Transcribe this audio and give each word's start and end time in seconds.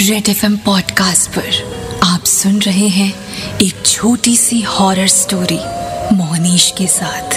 Red 0.00 0.28
F 0.28 0.46
podcast 0.46 1.30
पर 1.30 1.48
आप 2.04 2.24
सुन 2.24 2.58
रहे 2.58 2.88
हैं 2.88 3.12
एक 3.62 3.86
छोटी 3.86 4.36
सी 4.36 4.60
हॉरर 4.60 5.06
स्टोरी 5.06 5.58
मोहनीश 6.16 6.74
के 6.78 6.86
साथ। 6.86 7.32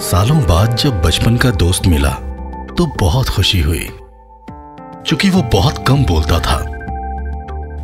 सालों 0.00 0.44
बाद 0.44 0.76
जब 0.76 1.02
बचपन 1.02 1.36
का 1.36 1.50
दोस्त 1.50 1.86
मिला 1.86 2.10
तो 2.78 2.86
बहुत 2.86 3.28
खुशी 3.28 3.60
हुई। 3.60 3.88
क्योंकि 4.50 5.30
वो 5.30 5.42
बहुत 5.42 5.84
कम 5.88 6.04
बोलता 6.04 6.40
था, 6.40 6.64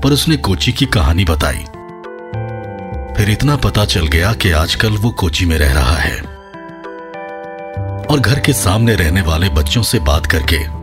पर 0.00 0.12
उसने 0.12 0.36
कोची 0.36 0.72
की 0.72 0.86
कहानी 0.86 1.24
बताई। 1.24 1.64
फिर 3.14 3.30
इतना 3.30 3.56
पता 3.56 3.84
चल 3.84 4.06
गया 4.06 4.32
कि 4.32 4.50
आजकल 4.50 4.90
वो 4.90 5.10
कोची 5.10 5.46
में 5.46 5.58
रह 5.58 5.72
रहा 5.72 5.96
है। 5.96 6.20
और 8.06 8.20
घर 8.20 8.40
के 8.40 8.52
सामने 8.52 8.94
रहने 8.94 9.22
वाले 9.22 9.48
बच्चों 9.48 9.82
से 9.82 9.98
बात 9.98 10.26
करके 10.26 10.75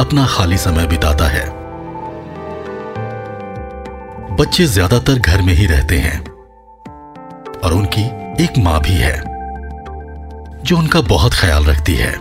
अपना 0.00 0.26
खाली 0.26 0.56
समय 0.58 0.86
बिताता 0.86 1.26
है। 1.26 1.44
बच्चे 4.36 4.64
ज़्यादातर 4.66 5.18
घर 5.18 5.42
में 5.42 5.52
ही 5.54 5.66
रहते 5.66 5.98
हैं 5.98 6.18
और 7.60 7.72
उनकी 7.72 8.02
एक 8.44 8.58
माँ 8.58 8.80
भी 8.80 8.94
है, 8.94 9.16
जो 10.62 10.78
उनका 10.78 11.00
बहुत 11.00 11.34
ख्याल 11.34 11.64
रखती 11.64 11.94
है। 11.94 12.12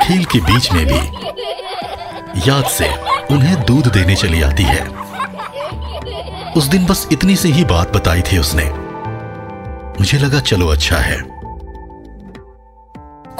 खेल 0.00 0.24
के 0.24 0.40
बीच 0.40 0.72
में 0.72 0.84
भी 0.86 1.00
याद 2.48 2.64
से 2.64 2.88
उन्हें 3.34 3.64
दूध 3.64 3.92
देने 3.92 4.16
चली 4.16 4.42
आती 4.42 4.62
है। 4.62 4.84
उस 6.52 6.64
दिन 6.64 6.86
बस 6.86 7.08
इतनी 7.12 7.36
सी 7.36 7.52
ही 7.52 7.64
बात 7.64 7.96
बताई 7.96 8.22
थी 8.22 8.38
उसने। 8.38 8.64
मुझे 10.00 10.18
लगा, 10.18 10.40
चलो 10.40 10.68
अच्छा 10.68 10.96
है। 10.96 11.18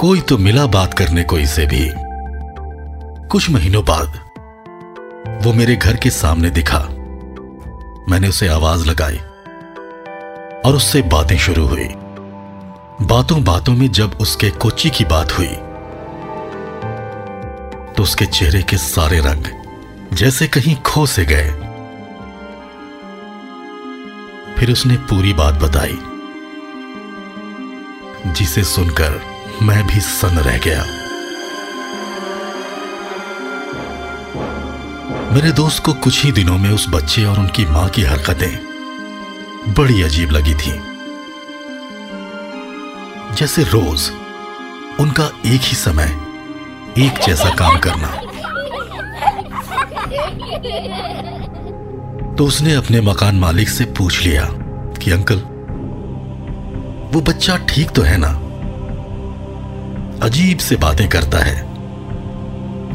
कोई 0.01 0.21
तो 0.21 0.37
मिला 0.37 0.65
बात 0.65 0.93
करने 0.93 1.23
को 1.23 1.37
इसे 1.39 1.65
भी। 1.65 1.89
कुछ 3.27 3.49
महीनों 3.49 3.83
बाद, 3.85 4.13
वो 5.43 5.53
मेरे 5.53 5.75
घर 5.75 5.95
के 5.95 6.09
सामने 6.09 6.49
दिखा। 6.49 6.79
मैंने 8.09 8.27
उसे 8.27 8.47
आवाज़ 8.47 8.85
लगाई 8.85 9.17
और 10.65 10.75
उससे 10.75 11.01
बातें 11.01 11.37
शुरू 11.37 11.65
हुई। 11.65 11.87
बातों 13.07 13.43
बातों 13.43 13.73
में 13.73 13.91
जब 13.91 14.17
उसके 14.21 14.49
कोची 14.49 14.89
की 14.89 15.05
बात 15.05 15.37
हुई 15.37 15.53
तो 17.95 18.03
उसके 18.03 18.25
चेहरे 18.25 18.61
के 18.61 18.77
सारे 18.77 19.19
रंग 19.19 19.45
जैसे 20.13 20.47
कहीं 20.47 20.75
खो 20.75 21.05
से 21.05 21.25
गए। 21.25 21.51
फिर 24.55 24.71
उसने 24.71 24.97
पूरी 25.09 25.33
बात 25.33 25.61
बताई, 25.63 25.99
जिसे 28.33 28.63
सुनकर 28.63 29.19
मैं 29.61 29.87
भी 29.87 29.99
सन 29.99 30.37
रह 30.39 30.57
गया। 30.57 30.83
मेरे 35.33 35.51
दोस्त 35.51 35.83
को 35.83 35.93
कुछ 35.93 36.25
ही 36.25 36.31
दिनों 36.31 36.57
में 36.57 36.69
उस 36.69 36.85
बच्चे 36.89 37.25
और 37.25 37.39
उनकी 37.39 37.65
माँ 37.65 37.89
की 37.89 38.01
हरकतें 38.01 38.59
बड़ी 39.73 40.01
अजीब 40.01 40.31
लगी 40.31 40.53
थी। 40.53 40.71
जैसे 43.35 43.63
रोज 43.63 44.11
उनका 44.99 45.25
एक 45.45 45.61
ही 45.61 45.75
समय, 45.75 46.17
एक 46.97 47.25
जैसा 47.27 47.49
काम 47.49 47.77
करना। 47.77 48.07
तो 52.35 52.45
उसने 52.45 52.73
अपने 52.73 53.01
मकान 53.01 53.35
मालिक 53.35 53.69
से 53.69 53.85
पूछ 53.85 54.21
लिया 54.21 54.47
कि, 55.01 55.11
अंकल, 55.11 55.39
वो 57.13 57.21
बच्चा 57.21 57.57
ठीक 57.57 57.89
तो 57.89 58.01
है 58.01 58.17
ना? 58.17 58.40
अजीब 60.21 60.57
से 60.57 60.75
बातें 60.75 61.09
करता 61.09 61.37
है 61.37 61.61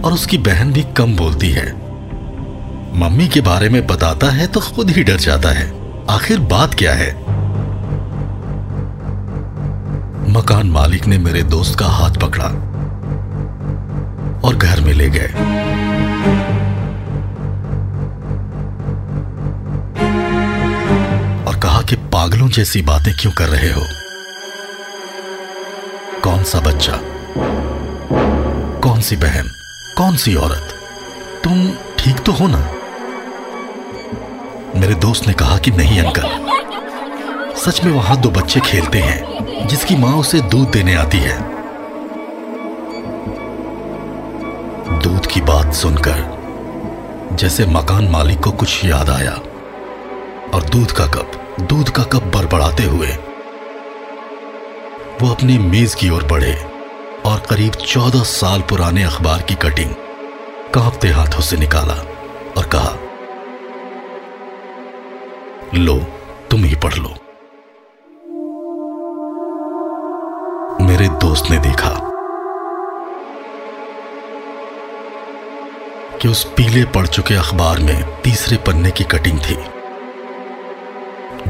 और 0.03 0.13
उसकी 0.13 0.39
बहन 0.39 0.73
भी 0.73 0.83
कम 0.97 1.17
बोलती 1.17 1.51
है। 1.51 1.73
मम्मी 2.99 3.29
के 3.29 3.41
बारे 3.41 3.69
में 3.69 3.87
बताता 3.87 4.31
है 4.31 4.47
तो 4.47 4.61
खुद 4.61 4.91
ही 4.91 5.05
डर 5.05 5.17
जाता 5.17 5.49
है। 5.49 5.87
आखिर 6.11 6.41
बात 6.41 6.75
क्या 6.75 6.95
है? 6.95 7.15
मकान 10.33 10.67
मालिक 10.67 11.07
ने 11.07 11.19
मेरे 11.19 11.43
दोस्त 11.43 11.79
का 11.79 11.87
हाथ 11.87 12.11
पकड़ा 12.11 12.45
और 14.49 14.57
घर 14.57 14.81
में 14.81 14.93
ले 14.93 15.11
गए। 15.11 15.29
और 21.45 21.59
कहा 21.59 21.83
कि, 21.83 21.97
पागलों 21.97 22.49
जैसी 22.49 22.83
बातें 22.83 23.15
क्यों 23.15 23.33
कर 23.33 23.49
रहे 23.49 23.73
हो? 23.73 23.83
कौन 26.23 26.45
सा 26.45 26.61
बच्चा? 26.61 27.01
कौन 28.83 29.01
सी 29.01 29.17
बहन, 29.17 29.51
कौन 29.97 30.17
सी 30.17 30.35
औरत? 30.35 30.75
तुम 31.45 31.71
ठीक 31.99 32.21
तो 32.21 32.33
हो 32.33 32.47
ना? 32.47 32.71
मेरे 34.77 34.95
दोस्त 34.95 35.27
ने 35.27 35.33
कहा 35.33 35.59
कि 35.59 35.71
नहीं, 35.71 36.01
अंकल। 36.01 37.55
सच 37.55 37.85
में 37.85 37.93
वहाँ 37.93 38.21
दो 38.21 38.31
बच्चे 38.31 38.61
खेलते 38.61 38.99
हैं, 38.99 39.67
जिसकी 39.67 39.97
माँ 39.97 40.17
उसे 40.17 40.41
दूध 40.41 40.71
देने 40.71 40.95
आती 40.95 41.19
है। 41.19 41.41
दूध 44.99 45.27
की 45.27 45.41
बात 45.41 45.75
सुनकर, 45.75 46.25
जैसे 47.33 47.67
मकान 47.67 48.09
मालिक 48.09 48.41
को 48.41 48.51
कुछ 48.51 48.85
याद 48.85 49.11
आया, 49.11 49.33
और 50.55 50.63
दूध 50.63 50.93
का 50.93 51.07
कप, 51.07 51.57
दूध 51.61 51.89
का 51.89 52.03
कप 52.03 52.23
बड़बड़ाते 52.23 52.83
हुए, 52.83 53.09
वो 55.23 55.31
अपनी 55.31 55.59
मेज 55.59 55.95
की 55.95 56.11
ओर 56.11 56.25
बढ़े। 56.25 56.76
और 57.27 57.41
करीब 57.41 57.73
चौदह 57.73 58.23
साल 58.23 58.61
पुराने 58.61 59.03
अखबार 59.03 59.43
की 59.43 59.55
कटिंग, 59.55 59.91
कांपते 60.75 61.09
हाथों 61.09 61.41
से 61.41 61.57
निकाला 61.57 61.95
और 62.57 62.67
कहा, 62.75 62.93
लो, 65.75 65.97
तुम 66.51 66.65
ही 66.65 66.75
पढ़ 66.75 66.95
लो। 66.95 67.15
मेरे 70.87 71.09
दोस्त 71.09 71.51
ने 71.51 71.59
देखा 71.59 71.91
कि 76.19 76.29
उस 76.29 76.45
पीले 76.45 76.85
पड़ 76.85 77.07
चुके 77.07 77.35
अखबार 77.35 77.79
में 77.79 78.23
तीसरे 78.23 78.57
पन्ने 78.57 78.91
की 78.91 79.05
कटिंग 79.05 79.39
थी, 79.41 79.59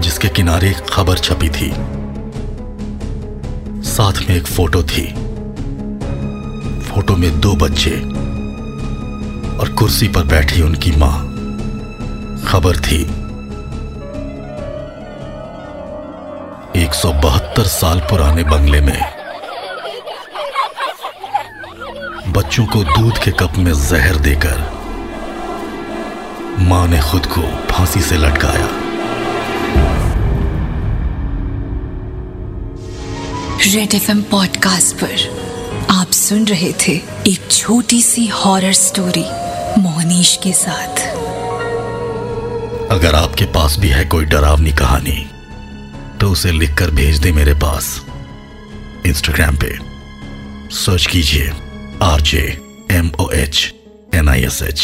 जिसके 0.00 0.28
किनारे 0.28 0.74
खबर 0.90 1.18
छपी 1.18 1.48
थी। 1.48 1.70
साथ 3.82 4.28
में 4.28 4.36
एक 4.36 4.46
फ़ोटो 4.46 4.82
थी। 4.82 5.25
फ़ोटो 6.96 7.16
में 7.16 7.40
दो 7.40 7.54
बच्चे 7.54 7.90
और 9.58 9.74
कुर्सी 9.78 10.08
पर 10.08 10.22
बैठी 10.24 10.62
उनकी 10.62 10.92
माँ। 10.92 11.18
खबर 12.48 12.76
थी 12.76 13.02
172 16.82 17.66
साल 17.66 18.00
पुराने 18.00 18.44
बंगले 18.44 18.80
में 18.80 19.00
बच्चों 22.32 22.66
को 22.66 22.84
दूध 22.84 23.18
के 23.18 23.30
कप 23.30 23.52
में 23.58 23.72
जहर 23.72 24.16
देकर 24.16 24.58
माँ 26.58 26.88
ने 26.88 27.00
खुद 27.00 27.26
को 27.26 27.42
फांसी 27.72 28.00
से 28.00 28.16
लटकाया। 28.16 28.68
रेड 33.74 33.94
एफ़ 33.94 34.30
पॉडकास्ट 34.30 34.96
पर। 34.96 35.46
सुन 36.28 36.44
रहे 36.44 36.72
थे 36.72 36.92
एक 37.28 37.46
छोटी 37.50 38.00
सी 38.02 38.26
हॉरर 38.26 38.72
स्टोरी 38.72 39.24
मोहनीश 39.80 40.38
के 40.42 40.52
साथ। 40.52 41.00
अगर 42.90 43.14
आपके 43.14 43.44
पास 43.44 43.76
भी 43.78 43.88
है 43.88 44.04
कोई 44.04 44.24
डरावनी 44.24 44.72
कहानी 44.72 45.26
तो 46.20 46.30
उसे 46.30 46.52
लिखकर 46.52 46.90
भेज 46.90 47.18
दे 47.18 47.32
मेरे 47.32 47.54
पास। 47.54 47.94
इंस्टाग्राम 49.06 49.56
पे 49.56 49.72
सर्च 50.76 51.06
कीजिए 51.06 51.52
RJ 52.02 52.44
M 52.90 53.10
O 53.20 53.30
H 53.30 53.74
N 54.14 54.28
I 54.28 54.42
S 54.42 54.62
H 54.62 54.80